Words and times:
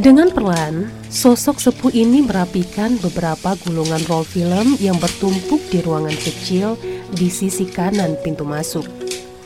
Dengan 0.00 0.32
perlahan, 0.32 0.88
sosok 1.12 1.60
sepuh 1.60 1.92
ini 1.92 2.24
merapikan 2.24 2.96
beberapa 3.04 3.52
gulungan 3.60 4.00
roll 4.08 4.24
film 4.24 4.80
yang 4.80 4.96
bertumpuk 4.96 5.60
di 5.68 5.84
ruangan 5.84 6.16
kecil 6.16 6.80
di 7.12 7.28
sisi 7.28 7.68
kanan 7.68 8.16
pintu 8.24 8.48
masuk. 8.48 8.88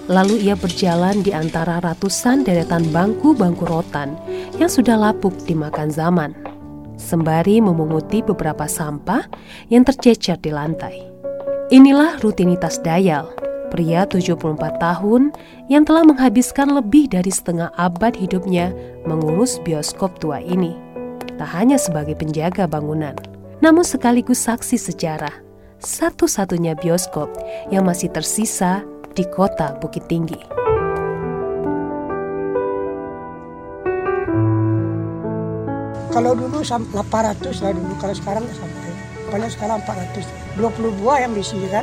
Lalu 0.06 0.46
ia 0.46 0.54
berjalan 0.54 1.26
di 1.26 1.34
antara 1.34 1.82
ratusan 1.82 2.46
deretan 2.46 2.86
bangku-bangku 2.94 3.66
rotan 3.66 4.14
yang 4.62 4.70
sudah 4.70 4.94
lapuk 4.94 5.34
dimakan 5.42 5.90
zaman, 5.90 6.38
sembari 6.94 7.58
memunguti 7.58 8.22
beberapa 8.22 8.70
sampah 8.70 9.26
yang 9.74 9.82
tercecer 9.82 10.38
di 10.38 10.54
lantai. 10.54 11.13
Inilah 11.72 12.20
rutinitas 12.20 12.76
Dayal, 12.84 13.32
pria 13.72 14.04
74 14.04 14.36
tahun 14.76 15.32
yang 15.72 15.88
telah 15.88 16.04
menghabiskan 16.04 16.68
lebih 16.68 17.08
dari 17.08 17.32
setengah 17.32 17.72
abad 17.80 18.12
hidupnya 18.12 18.68
mengurus 19.08 19.56
bioskop 19.64 20.20
tua 20.20 20.44
ini. 20.44 20.76
Tak 21.40 21.48
hanya 21.56 21.80
sebagai 21.80 22.20
penjaga 22.20 22.68
bangunan, 22.68 23.16
namun 23.64 23.80
sekaligus 23.80 24.44
saksi 24.44 24.76
sejarah, 24.76 25.32
satu-satunya 25.80 26.76
bioskop 26.76 27.32
yang 27.72 27.88
masih 27.88 28.12
tersisa 28.12 28.84
di 29.16 29.24
kota 29.24 29.72
Bukit 29.80 30.04
Tinggi. 30.04 30.36
Kalau 36.12 36.36
dulu 36.36 36.60
800 36.60 36.92
lah 37.64 37.72
dulu, 37.72 37.92
kalau 37.96 38.12
sekarang 38.12 38.44
sampai. 38.52 38.83
Paling 39.34 39.50
sekarang 39.50 39.82
400. 39.82 40.62
20 40.62 40.94
buah 41.02 41.26
yang 41.26 41.34
diisi 41.34 41.58
kan. 41.66 41.82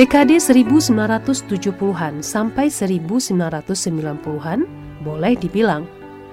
Dekade 0.00 0.40
1970-an 0.40 2.24
sampai 2.24 2.72
1990-an 2.72 4.64
boleh 5.04 5.36
dibilang 5.36 5.84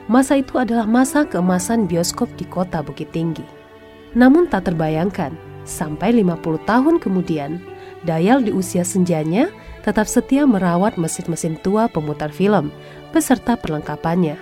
masa 0.07 0.39
itu 0.39 0.55
adalah 0.63 0.87
masa 0.87 1.27
keemasan 1.27 1.83
bioskop 1.83 2.31
di 2.39 2.47
kota 2.47 2.79
Bukit 2.79 3.11
Tinggi. 3.11 3.43
Namun 4.15 4.47
tak 4.47 4.71
terbayangkan, 4.71 5.35
sampai 5.67 6.23
50 6.23 6.63
tahun 6.63 7.03
kemudian, 7.03 7.59
Dayal 8.07 8.47
di 8.47 8.51
usia 8.55 8.87
senjanya 8.87 9.51
tetap 9.83 10.07
setia 10.07 10.47
merawat 10.47 10.95
mesin-mesin 10.95 11.59
tua 11.59 11.91
pemutar 11.91 12.31
film 12.31 12.71
beserta 13.11 13.59
perlengkapannya. 13.59 14.39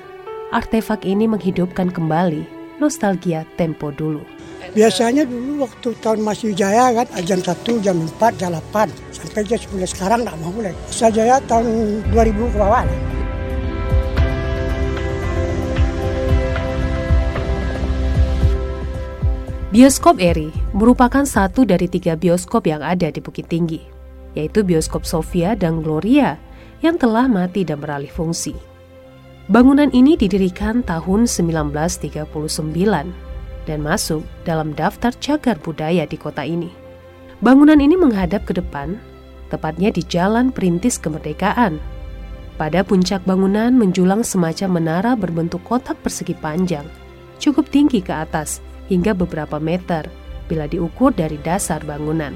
Artefak 0.54 1.10
ini 1.10 1.26
menghidupkan 1.26 1.90
kembali 1.90 2.61
nostalgia 2.82 3.46
tempo 3.54 3.94
dulu. 3.94 4.26
Biasanya 4.74 5.30
dulu 5.30 5.62
waktu 5.68 5.94
tahun 6.02 6.26
masih 6.26 6.58
jaya 6.58 6.90
kan 6.98 7.06
jam 7.22 7.38
1, 7.38 7.86
jam 7.86 7.98
4, 8.18 8.42
jam 8.42 8.50
8 8.74 8.90
sampai 9.14 9.46
jam 9.46 9.60
10 9.62 9.94
sekarang 9.94 10.26
nggak 10.26 10.38
mau 10.42 10.58
lagi. 10.58 10.78
Saya 10.90 11.12
jaya 11.14 11.36
tahun 11.46 12.02
2000 12.10 12.54
ke 12.54 12.58
bawah. 12.58 12.86
Bioskop 19.72 20.20
Eri 20.20 20.52
merupakan 20.76 21.24
satu 21.24 21.64
dari 21.64 21.88
tiga 21.88 22.20
bioskop 22.20 22.68
yang 22.68 22.84
ada 22.84 23.08
di 23.08 23.24
Bukit 23.24 23.48
Tinggi, 23.48 23.80
yaitu 24.36 24.68
Bioskop 24.68 25.08
Sofia 25.08 25.56
dan 25.56 25.80
Gloria 25.80 26.36
yang 26.84 27.00
telah 27.00 27.32
mati 27.32 27.64
dan 27.64 27.80
beralih 27.80 28.12
fungsi. 28.12 28.71
Bangunan 29.52 29.92
ini 29.92 30.16
didirikan 30.16 30.80
tahun 30.80 31.28
1939 31.28 32.24
dan 33.68 33.80
masuk 33.84 34.24
dalam 34.48 34.72
daftar 34.72 35.12
cagar 35.20 35.60
budaya 35.60 36.08
di 36.08 36.16
kota 36.16 36.48
ini. 36.48 36.72
Bangunan 37.44 37.84
ini 37.84 38.00
menghadap 38.00 38.48
ke 38.48 38.56
depan, 38.56 38.96
tepatnya 39.52 39.92
di 39.92 40.08
Jalan 40.08 40.56
Perintis 40.56 40.96
Kemerdekaan. 40.96 41.84
Pada 42.56 42.80
puncak 42.80 43.28
bangunan 43.28 43.76
menjulang 43.76 44.24
semacam 44.24 44.80
menara 44.80 45.20
berbentuk 45.20 45.60
kotak 45.68 46.00
persegi 46.00 46.32
panjang, 46.32 46.88
cukup 47.36 47.68
tinggi 47.68 48.00
ke 48.00 48.16
atas 48.16 48.64
hingga 48.88 49.12
beberapa 49.12 49.60
meter 49.60 50.08
bila 50.48 50.64
diukur 50.64 51.12
dari 51.12 51.36
dasar 51.44 51.84
bangunan. 51.84 52.32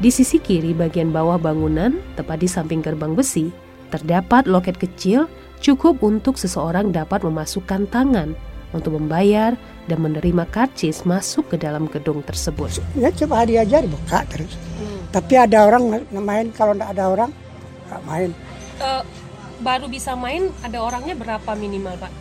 Di 0.00 0.08
sisi 0.08 0.40
kiri 0.40 0.72
bagian 0.72 1.12
bawah 1.12 1.36
bangunan, 1.36 2.00
tepat 2.16 2.40
di 2.40 2.48
samping 2.48 2.80
gerbang 2.80 3.12
besi, 3.12 3.52
terdapat 3.92 4.48
loket 4.48 4.80
kecil 4.80 5.28
cukup 5.60 6.00
untuk 6.04 6.36
seseorang 6.36 6.92
dapat 6.92 7.24
memasukkan 7.24 7.88
tangan 7.88 8.36
untuk 8.74 8.98
membayar 8.98 9.54
dan 9.86 9.98
menerima 10.02 10.44
karcis 10.50 11.06
masuk 11.06 11.54
ke 11.54 11.56
dalam 11.56 11.86
gedung 11.86 12.20
tersebut. 12.26 12.82
Ya 12.98 13.14
coba 13.14 13.46
hari 13.46 13.56
aja 13.56 13.80
dibuka 13.80 14.26
terus. 14.26 14.52
Hmm. 14.76 15.00
Tapi 15.14 15.34
ada 15.38 15.64
orang 15.64 16.04
main, 16.10 16.50
kalau 16.52 16.74
tidak 16.74 16.90
ada 16.92 17.04
orang 17.06 17.30
nggak 17.86 18.02
main. 18.04 18.30
Uh, 18.82 19.02
baru 19.62 19.86
bisa 19.88 20.12
main 20.18 20.52
ada 20.60 20.82
orangnya 20.82 21.14
berapa 21.16 21.50
minimal 21.56 21.94
Pak? 21.96 22.12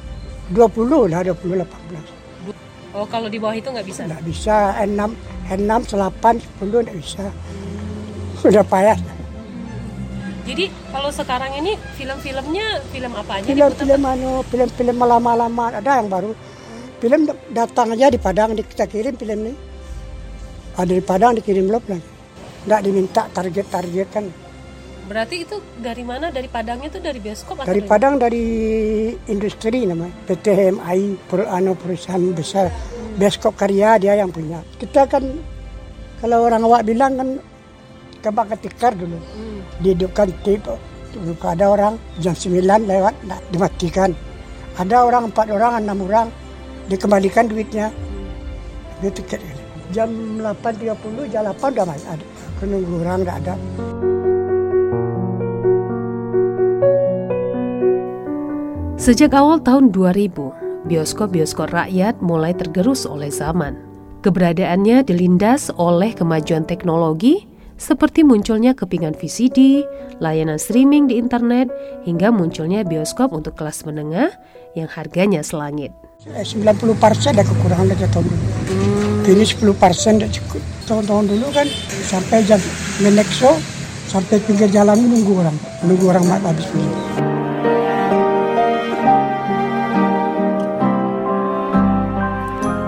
20 0.54 1.12
lah, 1.12 1.26
20, 1.26 1.66
18. 1.66 2.96
Oh 2.96 3.04
kalau 3.10 3.28
di 3.28 3.42
bawah 3.42 3.58
itu 3.58 3.68
nggak 3.68 3.88
bisa? 3.90 4.08
Nggak 4.08 4.24
bisa, 4.24 4.78
N6, 4.88 5.12
N6, 5.52 5.74
8, 6.00 6.40
10 6.62 6.86
nggak 6.86 7.00
bisa. 7.02 7.26
Hmm. 7.28 8.40
Sudah 8.40 8.64
payah. 8.64 9.15
Jadi 10.46 10.70
kalau 10.94 11.10
sekarang 11.10 11.58
ini 11.58 11.74
film-filmnya 11.98 12.86
film 12.94 13.12
apa 13.18 13.42
aja? 13.42 13.50
Film-film 13.50 14.02
anu, 14.06 14.46
film-film 14.46 14.98
lama-lama 15.02 15.74
ada 15.74 15.98
yang 15.98 16.06
baru. 16.06 16.38
Film 17.02 17.26
datang 17.50 17.98
aja 17.98 18.14
di 18.14 18.22
Padang 18.22 18.54
kita 18.54 18.86
kirim 18.86 19.18
film 19.18 19.50
ini. 19.50 19.54
Ada 20.78 20.94
di 20.94 21.02
Padang 21.02 21.34
dikirim 21.34 21.66
loh 21.66 21.82
lagi. 21.90 22.06
Nggak 22.70 22.82
diminta 22.86 23.22
target-target 23.34 24.08
kan. 24.14 24.26
Berarti 25.06 25.36
itu 25.46 25.58
dari 25.82 26.02
mana? 26.06 26.30
Dari 26.30 26.50
Padangnya 26.50 26.94
itu 26.94 27.02
dari 27.02 27.20
bioskop 27.22 27.62
atau 27.62 27.70
dari 27.70 27.82
Padang 27.82 28.22
dari 28.22 28.46
industri 29.30 29.86
namanya. 29.90 30.14
PT 30.30 30.46
HMI 30.46 31.02
per, 31.26 31.50
anu, 31.50 31.74
perusahaan 31.74 32.22
besar. 32.34 32.70
Bioskop 33.18 33.58
karya 33.58 33.98
dia 33.98 34.14
yang 34.18 34.30
punya. 34.30 34.62
Kita 34.78 35.10
kan 35.10 35.26
kalau 36.22 36.46
orang 36.46 36.62
awak 36.66 36.86
bilang 36.86 37.18
kan 37.18 37.30
kebak 38.22 38.58
ketikar 38.58 38.94
dulu. 38.98 39.18
Hmm. 39.18 39.55
Dihidupkan 39.82 40.32
tip. 40.46 40.66
Ada 41.40 41.66
orang 41.72 41.96
jam 42.20 42.36
9 42.36 42.60
lewat 42.86 43.16
dimatikan. 43.56 44.12
Ada 44.76 45.08
orang 45.08 45.32
empat 45.32 45.48
orang, 45.48 45.80
enam 45.80 46.04
orang 46.04 46.28
dikembalikan 46.92 47.48
duitnya. 47.48 47.88
Itu 49.00 49.24
tiket. 49.24 49.40
Jam 49.96 50.12
8.30, 50.44 51.32
jam 51.32 51.48
8 51.56 51.72
udah 51.72 51.86
masih 51.88 52.10
ada. 52.12 52.26
Kenunggu 52.60 52.94
orang 53.00 53.24
tidak 53.24 53.38
ada. 53.44 53.54
Sejak 58.96 59.32
awal 59.38 59.62
tahun 59.62 59.94
2000, 59.94 60.90
bioskop-bioskop 60.90 61.70
rakyat 61.70 62.18
mulai 62.20 62.58
tergerus 62.58 63.06
oleh 63.06 63.30
zaman. 63.30 63.78
Keberadaannya 64.26 65.06
dilindas 65.06 65.70
oleh 65.78 66.12
kemajuan 66.18 66.66
teknologi 66.66 67.46
seperti 67.76 68.24
munculnya 68.24 68.72
kepingan 68.72 69.20
VCD, 69.20 69.84
layanan 70.24 70.56
streaming 70.56 71.12
di 71.12 71.20
internet, 71.20 71.68
hingga 72.08 72.32
munculnya 72.32 72.88
bioskop 72.88 73.36
untuk 73.36 73.60
kelas 73.60 73.84
menengah 73.84 74.32
yang 74.80 74.88
harganya 74.88 75.44
selangit. 75.44 75.92
90 76.24 76.56
eh, 76.64 76.98
persen 76.98 77.36
ada 77.36 77.44
kekurangan 77.44 77.92
dari 77.92 78.08
tahun 78.08 78.26
dulu. 78.32 78.48
Hmm. 78.48 79.32
Ini 79.36 79.46
10 79.46 79.76
persen 79.76 80.14
cukup. 80.24 80.62
Tahun-tahun 80.88 81.26
dulu 81.36 81.46
kan 81.52 81.68
sampai 82.08 82.48
jam 82.48 82.62
menekso 83.04 83.60
sampai 84.08 84.40
pinggir 84.40 84.72
jalan 84.72 84.96
menunggu 84.96 85.44
orang, 85.44 85.58
menunggu 85.84 86.06
orang 86.16 86.24
habis 86.32 86.66
film. 86.72 86.94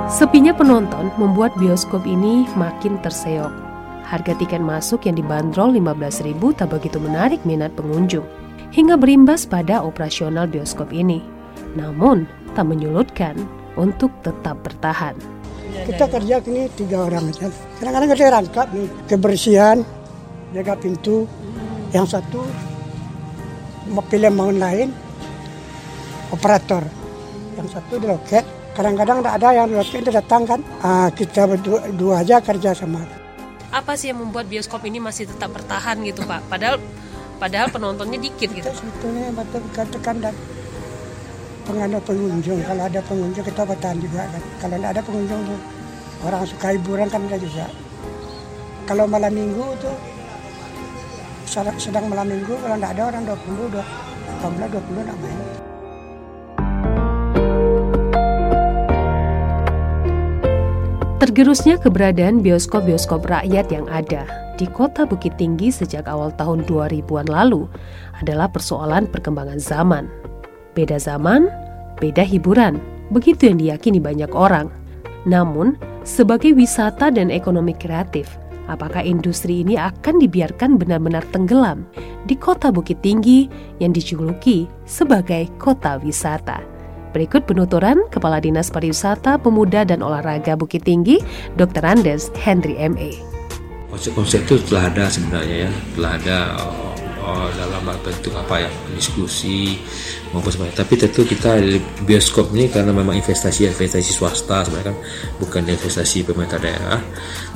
Sepinya 0.07 0.49
penonton 0.55 1.13
membuat 1.21 1.53
bioskop 1.61 2.07
ini 2.07 2.47
makin 2.57 2.97
terseok. 3.05 3.66
Harga 4.07 4.39
tiket 4.39 4.63
masuk 4.63 5.03
yang 5.03 5.19
dibanderol 5.19 5.75
15.000 5.75 6.39
tak 6.55 6.71
begitu 6.71 6.95
menarik 6.95 7.43
minat 7.43 7.75
pengunjung, 7.75 8.23
hingga 8.71 8.95
berimbas 8.95 9.43
pada 9.43 9.83
operasional 9.83 10.47
bioskop 10.47 10.95
ini. 10.95 11.19
Namun, 11.75 12.23
tak 12.55 12.71
menyulutkan 12.71 13.35
untuk 13.75 14.07
tetap 14.23 14.63
bertahan. 14.63 15.11
Kita 15.83 16.07
kerja 16.07 16.39
ini 16.47 16.71
tiga 16.79 17.03
orang. 17.03 17.35
Kadang-kadang 17.83 18.09
kita 18.15 18.31
rangkap 18.31 18.67
nih, 18.71 18.87
kebersihan, 19.11 19.83
jaga 20.55 20.79
pintu. 20.79 21.27
Yang 21.91 22.15
satu, 22.15 22.47
pilih 24.07 24.31
mau 24.31 24.47
lain, 24.47 24.95
operator. 26.31 26.83
Yang 27.59 27.75
satu 27.75 27.93
di 27.99 28.07
loket, 28.07 28.43
kadang-kadang 28.71 29.19
tidak 29.19 29.35
ada 29.35 29.49
yang 29.51 29.67
itu 29.75 30.11
datang 30.15 30.47
kan 30.47 30.59
uh, 30.79 31.09
kita 31.11 31.43
berdua 31.43 31.91
dua 31.91 32.13
aja 32.23 32.39
kerja 32.39 32.71
sama 32.71 33.03
apa 33.71 33.99
sih 33.99 34.11
yang 34.11 34.23
membuat 34.23 34.47
bioskop 34.47 34.83
ini 34.87 35.03
masih 35.03 35.27
tetap 35.27 35.51
bertahan 35.51 35.99
gitu 36.07 36.23
pak 36.23 36.43
padahal 36.47 36.79
padahal 37.37 37.67
penontonnya 37.69 38.17
dikit 38.17 38.49
gitu 38.51 38.69
sebetulnya 38.71 39.29
betul 39.35 39.61
katakan 39.75 40.23
dan 40.23 40.35
pengadaan 41.67 42.03
pengunjung 42.07 42.63
kalau 42.63 42.83
ada 42.87 42.99
pengunjung 43.03 43.43
kita 43.43 43.61
bertahan 43.67 43.97
juga 43.99 44.23
kan 44.31 44.43
kalau 44.63 44.75
tidak 44.79 44.91
ada 44.95 45.01
pengunjung 45.03 45.41
orang 46.25 46.43
suka 46.49 46.73
hiburan 46.73 47.07
kan 47.11 47.21
enggak 47.25 47.41
juga. 47.43 47.65
Kalau 48.87 49.05
malam 49.05 49.33
minggu 49.35 49.65
tuh 49.83 49.95
sedang 51.77 52.07
malam 52.09 52.27
minggu 52.31 52.53
kalau 52.57 52.75
enggak 52.79 52.93
ada 52.97 53.03
orang 53.13 53.23
20, 53.27 53.75
18, 53.75 54.73
20 54.73 55.03
enggak 55.03 55.17
main. 55.21 55.56
Tergerusnya 61.17 61.81
keberadaan 61.81 62.45
bioskop-bioskop 62.45 63.25
rakyat 63.25 63.73
yang 63.73 63.89
ada 63.89 64.53
di 64.53 64.69
kota 64.69 65.01
Bukit 65.01 65.33
Tinggi 65.41 65.73
sejak 65.73 66.05
awal 66.05 66.29
tahun 66.37 66.61
2000-an 66.69 67.25
lalu 67.25 67.65
adalah 68.21 68.45
persoalan 68.45 69.09
perkembangan 69.09 69.57
zaman. 69.57 70.05
Beda 70.77 71.01
zaman, 71.01 71.49
beda 71.97 72.21
hiburan, 72.21 72.77
begitu 73.09 73.49
yang 73.49 73.57
diyakini 73.57 73.97
banyak 73.97 74.29
orang. 74.29 74.69
Namun, 75.25 75.73
sebagai 76.05 76.53
wisata 76.53 77.09
dan 77.09 77.33
ekonomi 77.33 77.73
kreatif, 77.73 78.37
apakah 78.69 79.01
industri 79.01 79.65
ini 79.65 79.73
akan 79.73 80.21
dibiarkan 80.21 80.77
benar-benar 80.77 81.25
tenggelam 81.33 81.89
di 82.29 82.37
kota 82.37 82.69
Bukit 82.69 83.01
Tinggi 83.01 83.49
yang 83.81 83.89
dijuluki 83.89 84.69
sebagai 84.85 85.49
kota 85.57 85.97
wisata? 85.97 86.76
Berikut 87.17 87.49
penuturan 87.49 87.97
Kepala 88.13 88.37
Dinas 88.37 88.69
Pariwisata, 88.69 89.41
Pemuda 89.41 89.81
dan 89.81 90.05
Olahraga 90.05 90.53
Bukit 90.53 90.85
Tinggi, 90.85 91.17
Dr. 91.57 91.81
Andes 91.81 92.29
Henry 92.37 92.77
MA. 92.77 93.17
Konsep-konsep 93.89 94.45
itu 94.45 94.61
telah 94.69 94.85
ada 94.85 95.09
sebenarnya 95.09 95.65
ya, 95.65 95.71
telah 95.97 96.11
ada 96.21 96.37
oh, 97.27 97.47
dalam 97.51 97.83
bentuk 97.99 98.31
apa 98.39 98.63
ya 98.63 98.69
diskusi 98.95 99.75
maupun 100.31 100.47
sebagainya. 100.47 100.79
Tapi 100.79 100.93
tentu 100.95 101.21
kita 101.27 101.59
bioskop 102.07 102.55
ini 102.55 102.71
karena 102.71 102.95
memang 102.95 103.19
investasi 103.19 103.67
investasi 103.67 104.11
swasta 104.15 104.63
sebenarnya 104.63 104.95
kan 104.95 104.97
bukan 105.43 105.61
investasi 105.67 106.23
pemerintah 106.23 106.57
daerah. 106.57 107.03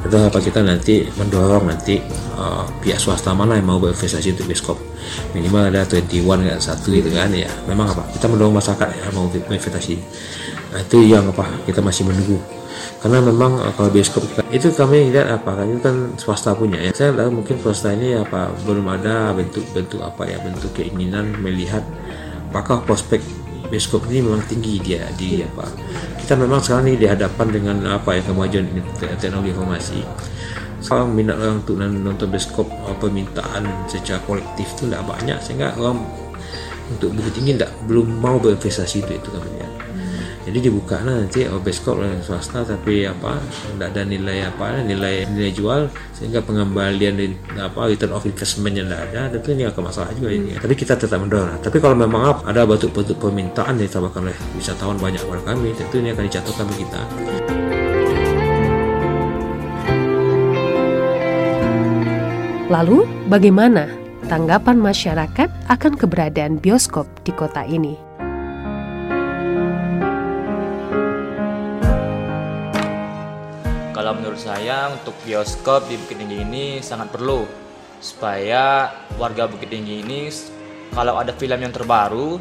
Tentu 0.04 0.16
apa 0.20 0.40
kita 0.44 0.60
nanti 0.60 1.08
mendorong 1.16 1.72
nanti 1.72 2.04
uh, 2.36 2.68
pihak 2.84 3.00
swasta 3.00 3.32
mana 3.32 3.56
yang 3.56 3.72
mau 3.72 3.80
berinvestasi 3.80 4.36
untuk 4.36 4.52
bioskop 4.52 4.78
minimal 5.34 5.68
ada 5.68 5.84
21 5.88 6.24
nggak 6.24 6.62
satu 6.62 6.94
gitu 6.94 7.10
kan 7.12 7.32
ya 7.34 7.50
memang 7.68 7.92
apa 7.92 8.06
kita 8.16 8.26
mendorong 8.30 8.56
masyarakat 8.56 8.90
ya 8.96 9.06
mau 9.16 9.28
investasi 9.28 9.96
nah, 10.72 10.80
itu 10.80 10.98
yang 11.04 11.26
apa 11.32 11.46
kita 11.68 11.80
masih 11.84 12.08
menunggu 12.08 12.38
karena 13.02 13.20
memang 13.24 13.60
eh, 13.62 13.74
kalau 13.74 13.90
bioskop 13.90 14.24
itu 14.54 14.68
kami 14.74 15.12
lihat 15.12 15.42
apa 15.42 15.64
itu 15.66 15.80
kan 15.82 15.96
swasta 16.18 16.54
punya 16.54 16.78
ya. 16.78 16.92
Saya 16.94 17.16
tahu 17.16 17.42
mungkin 17.42 17.56
swasta 17.60 17.96
ini 17.96 18.18
apa 18.18 18.52
belum 18.64 18.86
ada 18.88 19.34
bentuk-bentuk 19.34 20.02
apa 20.04 20.28
ya 20.28 20.38
bentuk 20.44 20.72
keinginan 20.76 21.36
melihat 21.40 21.82
apakah 22.52 22.84
prospek 22.84 23.24
bioskop 23.72 24.04
ini 24.12 24.20
memang 24.20 24.44
tinggi 24.46 24.84
dia 24.84 25.08
di 25.16 25.40
apa. 25.40 25.64
Kita 26.20 26.36
memang 26.36 26.60
sekarang 26.60 26.92
ini 26.92 27.00
dihadapan 27.00 27.48
dengan 27.48 27.78
apa 27.96 28.20
ya 28.20 28.22
kemajuan 28.28 28.68
teknologi 29.18 29.56
informasi. 29.56 30.00
Sekarang 30.82 31.14
minat 31.14 31.38
orang 31.38 31.62
untuk 31.64 31.78
nonton 31.80 32.28
bioskop 32.28 32.68
permintaan 33.00 33.64
secara 33.88 34.20
kolektif 34.28 34.68
itu 34.76 34.92
tidak 34.92 35.08
banyak. 35.08 35.38
Sehingga 35.40 35.78
orang 35.80 36.04
untuk 36.92 37.16
bukit 37.16 37.32
tinggi 37.40 37.56
tidak 37.56 37.72
belum 37.88 38.20
mau 38.20 38.36
berinvestasi 38.36 39.08
itu 39.08 39.14
itu 39.16 39.30
kan 39.32 39.44
ya. 39.56 39.61
Jadi 40.42 40.58
dibuka 40.58 40.98
lah 41.06 41.22
nanti 41.22 41.46
oh, 41.46 41.62
bioskop 41.62 42.02
oleh 42.02 42.18
swasta 42.26 42.66
tapi 42.66 43.06
apa 43.06 43.38
tidak 43.78 43.94
ada 43.94 44.02
nilai 44.02 44.50
apa 44.50 44.82
nilai 44.82 45.30
nilai 45.30 45.54
jual 45.54 45.86
sehingga 46.18 46.42
pengembalian 46.42 47.14
di, 47.14 47.30
apa 47.62 47.86
return 47.86 48.18
of 48.18 48.26
investment 48.26 48.74
yang 48.74 48.90
tidak 48.90 49.06
ada 49.14 49.22
tentu 49.38 49.54
ini 49.54 49.70
akan 49.70 49.82
masalah 49.86 50.10
juga 50.18 50.30
ini. 50.34 50.58
Tapi 50.58 50.74
kita 50.74 50.98
tetap 50.98 51.22
mendorong. 51.22 51.62
Tapi 51.62 51.78
kalau 51.78 51.94
memang 51.94 52.42
ada 52.42 52.66
bentuk-bentuk 52.66 53.22
permintaan 53.22 53.78
yang 53.78 53.86
ditawarkan 53.86 54.30
oleh 54.30 54.38
wisatawan 54.58 54.98
banyak 54.98 55.22
pada 55.22 55.42
kami 55.54 55.78
tentu 55.78 56.02
ini 56.02 56.10
akan 56.10 56.24
dicatatkan 56.26 56.66
bagi 56.66 56.80
kita. 56.86 57.02
Lalu, 62.72 63.04
bagaimana 63.28 63.92
tanggapan 64.32 64.80
masyarakat 64.80 65.52
akan 65.68 65.94
keberadaan 66.00 66.56
bioskop 66.56 67.04
di 67.28 67.36
kota 67.36 67.68
ini? 67.68 68.11
Menurut 74.32 74.48
saya 74.48 74.88
untuk 74.96 75.12
bioskop 75.28 75.92
di 75.92 76.00
Bukit 76.00 76.16
Tinggi 76.16 76.40
ini 76.40 76.80
sangat 76.80 77.12
perlu 77.12 77.44
supaya 78.00 78.88
warga 79.20 79.44
Bukit 79.44 79.68
Tinggi 79.68 80.00
ini 80.00 80.32
kalau 80.96 81.20
ada 81.20 81.36
film 81.36 81.60
yang 81.60 81.76
terbaru 81.76 82.40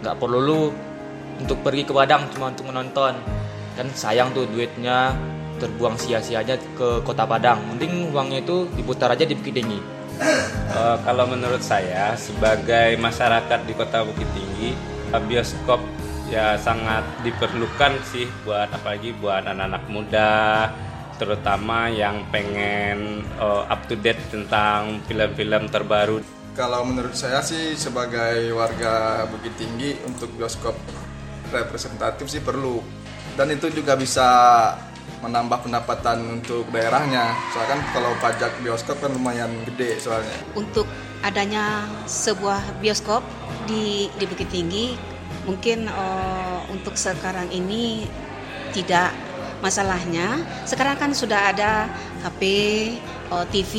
nggak 0.00 0.16
perlu 0.16 0.38
lu 0.40 0.72
untuk 1.36 1.60
pergi 1.60 1.84
ke 1.84 1.92
Padang 1.92 2.24
cuma 2.32 2.48
untuk 2.48 2.72
menonton 2.72 3.12
kan 3.76 3.86
sayang 3.92 4.32
tuh 4.32 4.48
duitnya 4.48 5.12
terbuang 5.60 6.00
sia-sia 6.00 6.40
aja 6.40 6.56
ke 6.56 7.04
kota 7.04 7.28
Padang. 7.28 7.60
Mending 7.68 8.16
uangnya 8.16 8.40
itu 8.40 8.72
diputar 8.72 9.12
aja 9.12 9.28
di 9.28 9.36
Bukit 9.36 9.60
Tinggi. 9.60 9.76
Uh, 10.72 10.96
kalau 11.04 11.28
menurut 11.28 11.60
saya 11.60 12.16
sebagai 12.16 12.96
masyarakat 12.96 13.60
di 13.68 13.76
kota 13.76 14.08
Bukit 14.08 14.24
Tinggi, 14.32 14.72
bioskop 15.28 15.84
ya 16.32 16.56
sangat 16.56 17.04
diperlukan 17.20 17.92
sih 18.08 18.24
buat 18.48 18.72
apalagi 18.72 19.12
buat 19.20 19.44
anak-anak 19.44 19.84
muda 19.92 20.32
terutama 21.20 21.92
yang 21.92 22.24
pengen 22.32 23.28
uh, 23.36 23.68
up 23.68 23.84
to 23.84 24.00
date 24.00 24.20
tentang 24.32 25.04
film-film 25.04 25.68
terbaru. 25.68 26.24
Kalau 26.56 26.80
menurut 26.88 27.12
saya 27.12 27.44
sih 27.44 27.76
sebagai 27.76 28.48
warga 28.56 29.28
Bukit 29.28 29.52
Tinggi 29.60 30.00
untuk 30.08 30.32
bioskop 30.32 30.72
representatif 31.52 32.24
sih 32.32 32.40
perlu 32.40 32.80
dan 33.36 33.52
itu 33.52 33.68
juga 33.68 34.00
bisa 34.00 34.28
menambah 35.20 35.68
pendapatan 35.68 36.40
untuk 36.40 36.64
daerahnya. 36.72 37.36
Soalnya 37.52 37.68
kan 37.76 37.80
kalau 37.92 38.12
pajak 38.24 38.52
bioskop 38.64 38.96
kan 39.04 39.12
lumayan 39.12 39.52
gede 39.68 40.00
soalnya. 40.00 40.32
Untuk 40.56 40.88
adanya 41.20 41.84
sebuah 42.08 42.80
bioskop 42.80 43.20
di 43.68 44.08
di 44.16 44.24
Bukit 44.24 44.48
Tinggi 44.48 44.96
mungkin 45.44 45.88
uh, 45.88 46.64
untuk 46.72 46.96
sekarang 46.96 47.52
ini 47.52 48.08
tidak 48.72 49.12
masalahnya. 49.64 50.40
Sekarang 50.64 50.96
kan 50.96 51.10
sudah 51.12 51.52
ada 51.52 51.88
HP, 52.24 52.42
uh, 53.32 53.44
TV. 53.48 53.74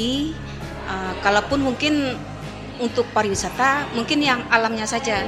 Uh, 0.89 1.13
kalaupun 1.21 1.61
mungkin 1.61 2.17
untuk 2.81 3.05
pariwisata 3.13 3.93
mungkin 3.93 4.25
yang 4.25 4.41
alamnya 4.49 4.89
saja. 4.89 5.21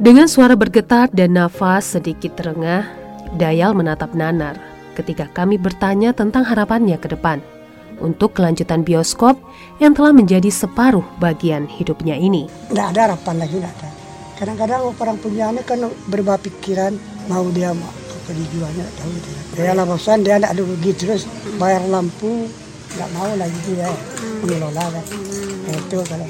Dengan 0.00 0.32
suara 0.32 0.56
bergetar 0.56 1.12
dan 1.12 1.36
nafas 1.36 1.98
sedikit 1.98 2.32
terengah, 2.32 2.88
Dayal 3.36 3.76
menatap 3.76 4.16
Nanar 4.16 4.56
ketika 4.96 5.28
kami 5.30 5.60
bertanya 5.60 6.16
tentang 6.16 6.42
harapannya 6.42 6.96
ke 6.96 7.12
depan 7.12 7.38
untuk 8.00 8.34
kelanjutan 8.34 8.82
bioskop 8.82 9.38
yang 9.78 9.94
telah 9.94 10.10
menjadi 10.10 10.48
separuh 10.48 11.04
bagian 11.20 11.68
hidupnya 11.68 12.16
ini. 12.16 12.48
Tidak 12.72 12.86
ada 12.96 13.12
harapan 13.12 13.44
lagi, 13.44 13.56
tidak 13.60 13.72
ada. 13.78 13.88
Kadang-kadang 14.40 14.80
orang 14.96 15.16
punya 15.20 15.52
ini 15.52 15.60
kan 15.62 15.84
berubah 16.08 16.40
pikiran 16.40 16.96
mau 17.28 17.44
dia 17.52 17.76
mau 17.76 17.92
apa 17.92 18.30
dijualnya 18.32 18.84
tidak 18.88 18.96
tahu 18.96 19.12
dia. 19.20 19.40
Dia 19.52 19.72
lah 19.76 19.84
bosan 19.84 20.18
dia 20.24 20.36
tidak 20.40 20.52
rugi 20.56 20.92
terus 20.96 21.22
bayar 21.60 21.84
lampu 21.92 22.48
tidak 22.90 23.08
mau 23.12 23.28
lagi 23.36 23.60
dia 23.68 23.88
mengelola 24.40 24.84
kan. 24.96 25.04
Nah, 25.60 25.74
itu 25.76 25.98
kalau 26.08 26.28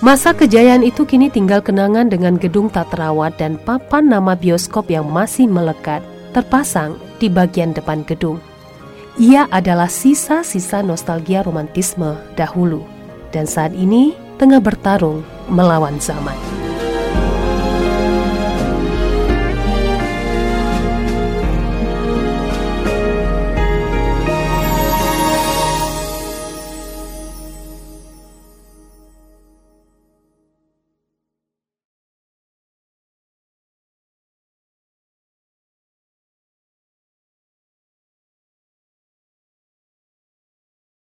Masa 0.00 0.32
kejayaan 0.32 0.80
itu 0.80 1.04
kini 1.04 1.28
tinggal 1.28 1.60
kenangan 1.60 2.08
dengan 2.08 2.40
gedung 2.40 2.72
tak 2.72 2.88
terawat 2.88 3.36
dan 3.36 3.60
papan 3.60 4.08
nama 4.08 4.32
bioskop 4.32 4.88
yang 4.88 5.04
masih 5.04 5.44
melekat 5.44 6.00
terpasang 6.32 6.96
di 7.20 7.28
bagian 7.28 7.76
depan 7.76 8.00
gedung. 8.08 8.40
Ia 9.20 9.44
adalah 9.52 9.92
sisa-sisa 9.92 10.80
nostalgia 10.80 11.44
romantisme 11.44 12.16
dahulu 12.32 12.80
dan 13.28 13.44
saat 13.44 13.76
ini 13.76 14.16
tengah 14.40 14.64
bertarung 14.64 15.20
melawan 15.52 16.00
zaman. 16.00 16.69